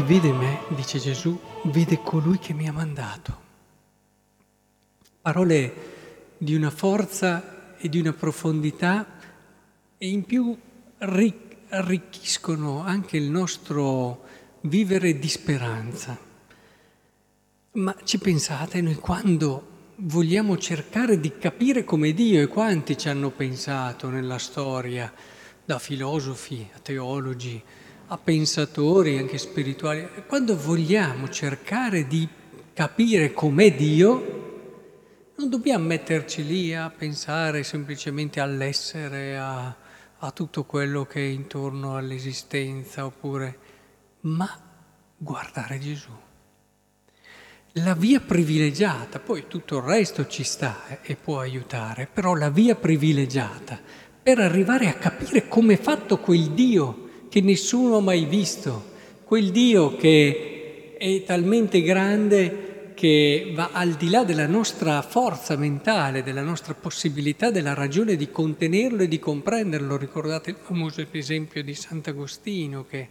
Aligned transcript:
vede 0.00 0.32
me, 0.32 0.60
dice 0.68 0.98
Gesù, 0.98 1.38
vede 1.64 2.00
colui 2.00 2.38
che 2.38 2.54
mi 2.54 2.66
ha 2.66 2.72
mandato. 2.72 3.40
Parole 5.20 5.74
di 6.38 6.54
una 6.54 6.70
forza 6.70 7.76
e 7.76 7.90
di 7.90 8.00
una 8.00 8.14
profondità 8.14 9.06
e 9.98 10.08
in 10.08 10.24
più 10.24 10.56
arricchiscono 11.68 12.80
anche 12.80 13.18
il 13.18 13.28
nostro 13.28 14.24
vivere 14.62 15.18
di 15.18 15.28
speranza. 15.28 16.18
Ma 17.72 17.94
ci 18.04 18.18
pensate, 18.18 18.80
noi 18.80 18.94
quando 18.94 19.68
vogliamo 19.96 20.56
cercare 20.56 21.20
di 21.20 21.36
capire 21.38 21.84
come 21.84 22.12
Dio 22.12 22.40
e 22.40 22.46
quanti 22.46 22.96
ci 22.96 23.08
hanno 23.08 23.30
pensato 23.30 24.08
nella 24.08 24.38
storia, 24.38 25.12
da 25.64 25.78
filosofi 25.78 26.68
a 26.74 26.78
teologi, 26.78 27.62
a 28.12 28.18
pensatori 28.18 29.16
anche 29.16 29.38
spirituali, 29.38 30.06
quando 30.26 30.54
vogliamo 30.54 31.30
cercare 31.30 32.06
di 32.06 32.28
capire 32.74 33.32
com'è 33.32 33.74
Dio, 33.74 34.40
non 35.36 35.48
dobbiamo 35.48 35.86
metterci 35.86 36.44
lì 36.44 36.74
a 36.74 36.90
pensare 36.90 37.62
semplicemente 37.62 38.38
all'essere, 38.38 39.38
a, 39.38 39.74
a 40.18 40.30
tutto 40.30 40.64
quello 40.64 41.06
che 41.06 41.20
è 41.20 41.28
intorno 41.30 41.96
all'esistenza, 41.96 43.06
oppure, 43.06 43.58
ma 44.20 44.60
guardare 45.16 45.78
Gesù. 45.78 46.12
La 47.76 47.94
via 47.94 48.20
privilegiata, 48.20 49.20
poi 49.20 49.46
tutto 49.48 49.78
il 49.78 49.84
resto 49.84 50.26
ci 50.26 50.44
sta 50.44 51.00
e 51.00 51.16
può 51.16 51.40
aiutare, 51.40 52.06
però 52.12 52.34
la 52.34 52.50
via 52.50 52.74
privilegiata 52.74 53.80
per 54.22 54.38
arrivare 54.38 54.88
a 54.88 54.94
capire 54.96 55.48
come 55.48 55.74
è 55.74 55.80
fatto 55.80 56.18
quel 56.18 56.50
Dio 56.50 57.08
che 57.32 57.40
nessuno 57.40 57.96
ha 57.96 58.00
mai 58.02 58.26
visto, 58.26 58.90
quel 59.24 59.52
Dio 59.52 59.96
che 59.96 60.96
è 60.98 61.22
talmente 61.24 61.80
grande 61.80 62.92
che 62.92 63.52
va 63.54 63.70
al 63.72 63.92
di 63.92 64.10
là 64.10 64.22
della 64.22 64.46
nostra 64.46 65.00
forza 65.00 65.56
mentale, 65.56 66.22
della 66.22 66.42
nostra 66.42 66.74
possibilità, 66.74 67.50
della 67.50 67.72
ragione 67.72 68.16
di 68.16 68.30
contenerlo 68.30 69.04
e 69.04 69.08
di 69.08 69.18
comprenderlo. 69.18 69.96
Ricordate 69.96 70.50
il 70.50 70.56
famoso 70.60 71.06
esempio 71.10 71.64
di 71.64 71.74
Sant'Agostino 71.74 72.84
che 72.84 73.08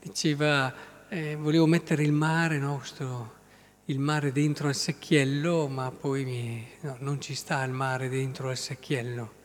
diceva, 0.00 0.72
eh, 1.10 1.36
volevo 1.36 1.66
mettere 1.66 2.04
il 2.04 2.12
mare 2.12 2.56
nostro 2.56 3.36
il 3.84 3.98
mare 3.98 4.32
dentro 4.32 4.68
al 4.68 4.74
secchiello, 4.74 5.68
ma 5.68 5.90
poi 5.90 6.24
mi, 6.24 6.66
no, 6.80 6.96
non 7.00 7.20
ci 7.20 7.34
sta 7.34 7.62
il 7.62 7.72
mare 7.72 8.08
dentro 8.08 8.48
al 8.48 8.56
secchiello. 8.56 9.37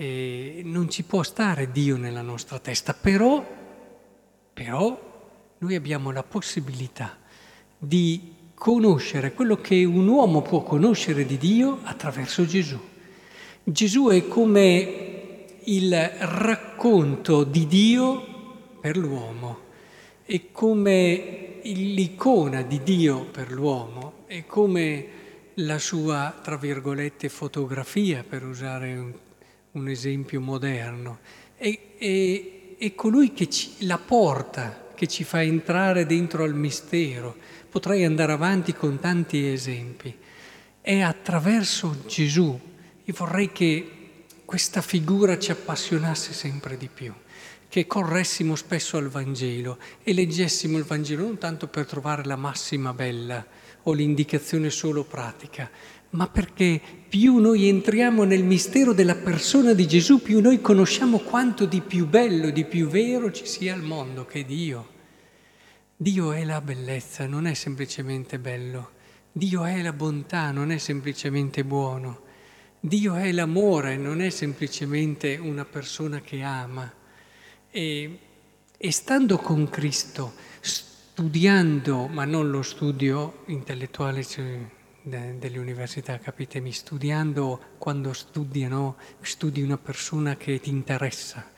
E 0.00 0.60
non 0.62 0.88
ci 0.88 1.02
può 1.02 1.24
stare 1.24 1.72
Dio 1.72 1.96
nella 1.96 2.22
nostra 2.22 2.60
testa, 2.60 2.94
però, 2.94 3.44
però 4.52 5.26
noi 5.58 5.74
abbiamo 5.74 6.12
la 6.12 6.22
possibilità 6.22 7.18
di 7.76 8.32
conoscere 8.54 9.32
quello 9.32 9.56
che 9.56 9.82
un 9.82 10.06
uomo 10.06 10.40
può 10.42 10.62
conoscere 10.62 11.26
di 11.26 11.36
Dio 11.36 11.80
attraverso 11.82 12.46
Gesù. 12.46 12.78
Gesù 13.64 14.06
è 14.06 14.28
come 14.28 15.46
il 15.64 16.08
racconto 16.20 17.42
di 17.42 17.66
Dio 17.66 18.76
per 18.80 18.96
l'uomo, 18.96 19.58
è 20.22 20.52
come 20.52 21.58
l'icona 21.64 22.62
di 22.62 22.84
Dio 22.84 23.24
per 23.24 23.50
l'uomo, 23.50 24.12
è 24.26 24.46
come 24.46 25.06
la 25.54 25.80
sua, 25.80 26.38
tra 26.40 26.56
virgolette, 26.56 27.28
fotografia, 27.28 28.22
per 28.22 28.44
usare 28.44 28.96
un 28.96 29.12
un 29.78 29.88
esempio 29.88 30.40
moderno, 30.40 31.18
è, 31.56 31.78
è, 31.96 32.76
è 32.78 32.94
colui 32.94 33.32
che 33.32 33.48
ci, 33.48 33.86
la 33.86 33.98
porta, 33.98 34.86
che 34.94 35.06
ci 35.06 35.24
fa 35.24 35.42
entrare 35.42 36.06
dentro 36.06 36.44
al 36.44 36.54
mistero. 36.54 37.36
Potrei 37.70 38.04
andare 38.04 38.32
avanti 38.32 38.74
con 38.74 38.98
tanti 38.98 39.46
esempi. 39.46 40.14
È 40.80 41.00
attraverso 41.00 42.02
Gesù. 42.06 42.58
Io 43.04 43.14
vorrei 43.16 43.52
che 43.52 43.92
questa 44.44 44.80
figura 44.80 45.38
ci 45.38 45.50
appassionasse 45.50 46.32
sempre 46.32 46.76
di 46.76 46.88
più, 46.88 47.12
che 47.68 47.86
corressimo 47.86 48.56
spesso 48.56 48.96
al 48.96 49.08
Vangelo 49.08 49.78
e 50.02 50.14
leggessimo 50.14 50.78
il 50.78 50.84
Vangelo 50.84 51.24
non 51.24 51.36
tanto 51.36 51.68
per 51.68 51.84
trovare 51.84 52.24
la 52.24 52.36
massima 52.36 52.94
bella 52.94 53.44
o 53.82 53.92
l'indicazione 53.92 54.70
solo 54.70 55.04
pratica, 55.04 55.70
ma 56.10 56.28
perché 56.28 56.80
più 57.08 57.38
noi 57.38 57.68
entriamo 57.68 58.24
nel 58.24 58.44
mistero 58.44 58.92
della 58.92 59.14
persona 59.14 59.74
di 59.74 59.86
Gesù, 59.86 60.22
più 60.22 60.40
noi 60.40 60.60
conosciamo 60.60 61.18
quanto 61.18 61.66
di 61.66 61.80
più 61.80 62.06
bello, 62.06 62.50
di 62.50 62.64
più 62.64 62.88
vero 62.88 63.30
ci 63.30 63.46
sia 63.46 63.74
al 63.74 63.82
mondo 63.82 64.24
che 64.24 64.44
Dio. 64.44 64.96
Dio 65.96 66.32
è 66.32 66.44
la 66.44 66.60
bellezza, 66.60 67.26
non 67.26 67.46
è 67.46 67.54
semplicemente 67.54 68.38
bello. 68.38 68.90
Dio 69.32 69.64
è 69.64 69.82
la 69.82 69.92
bontà, 69.92 70.50
non 70.50 70.70
è 70.70 70.78
semplicemente 70.78 71.64
buono. 71.64 72.22
Dio 72.80 73.14
è 73.16 73.32
l'amore, 73.32 73.96
non 73.96 74.20
è 74.20 74.30
semplicemente 74.30 75.36
una 75.36 75.64
persona 75.64 76.20
che 76.20 76.42
ama. 76.42 76.90
E, 77.70 78.18
e 78.76 78.92
stando 78.92 79.38
con 79.38 79.68
Cristo, 79.68 80.34
studiando, 80.60 82.06
ma 82.06 82.24
non 82.24 82.48
lo 82.48 82.62
studio 82.62 83.42
intellettuale, 83.46 84.24
cioè 84.24 84.76
delle 85.08 85.58
università, 85.58 86.18
capitemi, 86.18 86.72
studiando, 86.72 87.60
quando 87.78 88.12
studiano, 88.12 88.96
studi 89.20 89.62
una 89.62 89.78
persona 89.78 90.36
che 90.36 90.60
ti 90.60 90.68
interessa, 90.68 91.50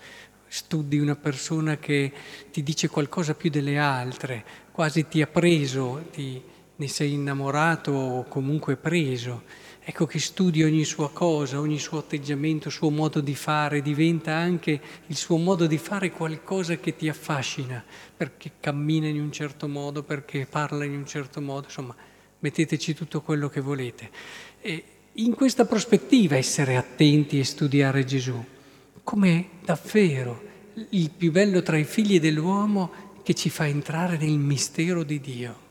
studi 0.46 0.98
una 0.98 1.16
persona 1.16 1.76
che 1.76 2.12
ti 2.50 2.62
dice 2.62 2.88
qualcosa 2.88 3.34
più 3.34 3.50
delle 3.50 3.78
altre, 3.78 4.44
quasi 4.70 5.08
ti 5.08 5.20
ha 5.20 5.26
preso, 5.26 6.06
ti, 6.12 6.40
ne 6.76 6.88
sei 6.88 7.12
innamorato 7.12 7.92
o 7.92 8.24
comunque 8.24 8.76
preso. 8.76 9.42
Ecco 9.82 10.06
che 10.06 10.18
studi 10.18 10.62
ogni 10.62 10.84
sua 10.84 11.10
cosa, 11.10 11.58
ogni 11.58 11.78
suo 11.78 11.98
atteggiamento, 11.98 12.68
il 12.68 12.74
suo 12.74 12.90
modo 12.90 13.20
di 13.20 13.34
fare, 13.34 13.82
diventa 13.82 14.34
anche 14.34 14.80
il 15.06 15.16
suo 15.16 15.36
modo 15.36 15.66
di 15.66 15.78
fare 15.78 16.10
qualcosa 16.10 16.76
che 16.76 16.94
ti 16.94 17.08
affascina, 17.08 17.82
perché 18.16 18.52
cammina 18.60 19.08
in 19.08 19.20
un 19.20 19.32
certo 19.32 19.66
modo, 19.66 20.02
perché 20.02 20.46
parla 20.46 20.84
in 20.84 20.94
un 20.94 21.06
certo 21.06 21.40
modo, 21.40 21.66
insomma 21.66 21.96
metteteci 22.40 22.94
tutto 22.94 23.22
quello 23.22 23.48
che 23.48 23.60
volete. 23.60 24.10
E 24.60 24.84
in 25.14 25.34
questa 25.34 25.64
prospettiva 25.64 26.36
essere 26.36 26.76
attenti 26.76 27.38
e 27.38 27.44
studiare 27.44 28.04
Gesù 28.04 28.44
come 29.02 29.48
davvero 29.64 30.48
il 30.90 31.10
più 31.10 31.32
bello 31.32 31.62
tra 31.62 31.76
i 31.76 31.84
figli 31.84 32.20
dell'uomo 32.20 33.18
che 33.22 33.34
ci 33.34 33.50
fa 33.50 33.66
entrare 33.66 34.16
nel 34.16 34.38
mistero 34.38 35.02
di 35.02 35.20
Dio. 35.20 35.68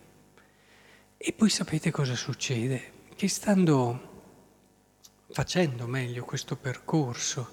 E 1.18 1.34
poi 1.34 1.50
sapete 1.50 1.92
cosa 1.92 2.16
succede? 2.16 2.92
Che 3.16 3.28
stando 3.28 4.08
facendo 5.32 5.88
meglio 5.88 6.26
questo 6.26 6.56
percorso, 6.56 7.52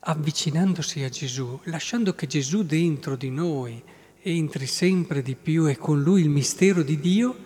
avvicinandosi 0.00 1.02
a 1.02 1.08
Gesù, 1.08 1.58
lasciando 1.64 2.14
che 2.14 2.26
Gesù 2.26 2.62
dentro 2.64 3.16
di 3.16 3.30
noi 3.30 3.82
entri 4.20 4.66
sempre 4.66 5.22
di 5.22 5.36
più 5.36 5.68
e 5.68 5.76
con 5.76 6.02
lui 6.02 6.22
il 6.22 6.28
mistero 6.28 6.82
di 6.82 6.98
Dio, 6.98 7.36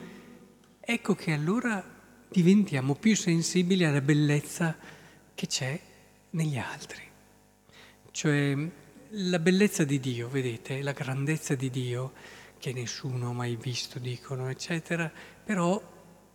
ecco 0.91 1.15
che 1.15 1.33
allora 1.33 1.85
diventiamo 2.31 2.95
più 2.95 3.15
sensibili 3.15 3.85
alla 3.85 4.01
bellezza 4.01 4.75
che 5.35 5.47
c'è 5.47 5.79
negli 6.31 6.57
altri. 6.57 7.03
Cioè 8.11 8.57
la 9.11 9.39
bellezza 9.39 9.85
di 9.85 10.01
Dio, 10.01 10.31
vedete, 10.31 10.81
la 10.81 10.93
grandezza 10.93 11.55
di 11.55 11.69
Dio 11.69 12.13
che 12.57 12.73
nessuno 12.73 13.29
ha 13.29 13.33
mai 13.35 13.57
visto, 13.57 13.99
dicono, 13.99 14.49
eccetera, 14.49 15.13
però 15.45 15.79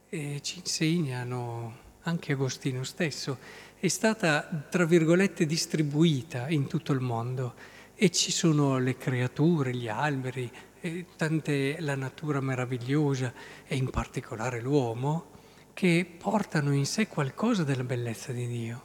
eh, 0.07 0.39
ci 0.44 0.59
insegnano, 0.59 1.77
anche 2.03 2.33
Agostino 2.33 2.83
stesso, 2.83 3.39
è 3.79 3.88
stata, 3.88 4.67
tra 4.69 4.85
virgolette, 4.85 5.47
distribuita 5.47 6.47
in 6.47 6.67
tutto 6.67 6.91
il 6.91 6.99
mondo 6.99 7.56
e 7.95 8.11
ci 8.11 8.31
sono 8.31 8.77
le 8.77 8.97
creature, 8.97 9.75
gli 9.75 9.88
alberi, 9.88 10.51
e 10.85 11.06
tante 11.15 11.77
la 11.80 11.95
natura 11.95 12.41
meravigliosa 12.41 13.33
e 13.65 13.77
in 13.77 13.89
particolare 13.89 14.59
l'uomo, 14.59 15.31
che 15.74 16.06
portano 16.18 16.74
in 16.74 16.85
sé 16.85 17.07
qualcosa 17.07 17.63
della 17.63 17.85
bellezza 17.85 18.33
di 18.33 18.45
Dio. 18.47 18.83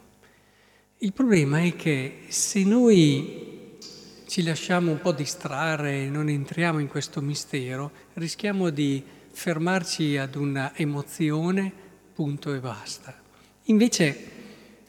Il 0.99 1.11
problema 1.11 1.59
è 1.59 1.75
che 1.75 2.21
se 2.29 2.63
noi 2.63 3.77
ci 4.27 4.43
lasciamo 4.43 4.91
un 4.91 5.01
po' 5.01 5.11
distrarre 5.11 6.03
e 6.03 6.09
non 6.09 6.29
entriamo 6.29 6.79
in 6.79 6.87
questo 6.87 7.19
mistero, 7.19 7.91
rischiamo 8.13 8.69
di 8.69 9.03
fermarci 9.29 10.15
ad 10.15 10.35
una 10.35 10.71
emozione, 10.77 11.69
punto 12.13 12.53
e 12.53 12.59
basta. 12.59 13.13
Invece, 13.63 14.31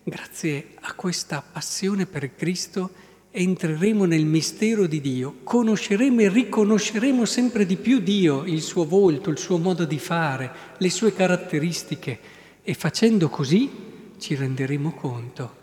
grazie 0.05 0.75
a 0.81 0.95
questa 0.95 1.43
passione 1.43 2.07
per 2.07 2.37
Cristo, 2.37 3.10
entreremo 3.33 4.05
nel 4.07 4.25
mistero 4.25 4.87
di 4.87 5.01
Dio, 5.01 5.37
conosceremo 5.45 6.21
e 6.21 6.29
riconosceremo 6.29 7.25
sempre 7.25 7.65
di 7.65 7.77
più 7.77 8.01
Dio, 8.01 8.45
il 8.45 8.61
suo 8.61 8.85
volto, 8.85 9.31
il 9.31 9.39
suo 9.39 9.59
modo 9.59 9.85
di 9.85 9.99
fare, 9.99 10.53
le 10.79 10.91
sue 10.91 11.13
caratteristiche. 11.13 12.19
E 12.63 12.75
facendo 12.75 13.29
così 13.29 13.71
ci 14.19 14.35
renderemo 14.35 14.93
conto 14.93 15.59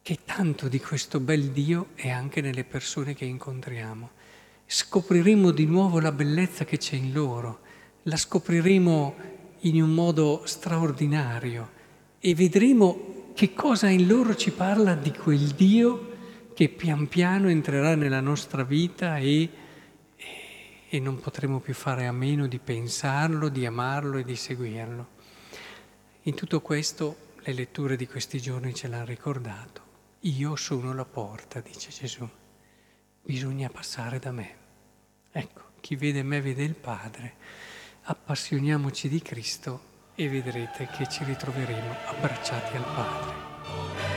che 0.00 0.18
tanto 0.24 0.68
di 0.68 0.78
questo 0.78 1.18
bel 1.18 1.50
Dio 1.50 1.88
è 1.96 2.08
anche 2.08 2.40
nelle 2.40 2.62
persone 2.62 3.14
che 3.14 3.24
incontriamo. 3.24 4.10
Scopriremo 4.64 5.50
di 5.50 5.66
nuovo 5.66 5.98
la 5.98 6.12
bellezza 6.12 6.64
che 6.64 6.78
c'è 6.78 6.94
in 6.94 7.12
loro, 7.12 7.60
la 8.04 8.16
scopriremo 8.16 9.14
in 9.60 9.82
un 9.82 9.90
modo 9.90 10.42
straordinario 10.44 11.70
e 12.20 12.34
vedremo 12.36 13.32
che 13.34 13.52
cosa 13.52 13.88
in 13.88 14.06
loro 14.06 14.36
ci 14.36 14.52
parla 14.52 14.94
di 14.94 15.10
quel 15.10 15.48
Dio 15.48 16.14
che 16.56 16.70
pian 16.70 17.06
piano 17.06 17.50
entrerà 17.50 17.94
nella 17.96 18.22
nostra 18.22 18.62
vita 18.64 19.18
e, 19.18 19.50
e 20.88 21.00
non 21.00 21.20
potremo 21.20 21.60
più 21.60 21.74
fare 21.74 22.06
a 22.06 22.12
meno 22.12 22.46
di 22.46 22.58
pensarlo, 22.58 23.50
di 23.50 23.66
amarlo 23.66 24.16
e 24.16 24.24
di 24.24 24.36
seguirlo. 24.36 25.06
In 26.22 26.34
tutto 26.34 26.62
questo 26.62 27.34
le 27.40 27.52
letture 27.52 27.94
di 27.94 28.06
questi 28.06 28.40
giorni 28.40 28.72
ce 28.72 28.88
l'hanno 28.88 29.04
ricordato. 29.04 29.82
Io 30.20 30.56
sono 30.56 30.94
la 30.94 31.04
porta, 31.04 31.60
dice 31.60 31.90
Gesù. 31.90 32.26
Bisogna 33.22 33.68
passare 33.68 34.18
da 34.18 34.32
me. 34.32 34.56
Ecco, 35.32 35.60
chi 35.80 35.94
vede 35.94 36.22
me 36.22 36.40
vede 36.40 36.64
il 36.64 36.74
Padre. 36.74 37.34
Appassioniamoci 38.04 39.10
di 39.10 39.20
Cristo 39.20 39.80
e 40.14 40.26
vedrete 40.30 40.88
che 40.96 41.06
ci 41.06 41.22
ritroveremo 41.22 41.96
abbracciati 42.06 42.76
al 42.78 42.84
Padre. 42.94 44.15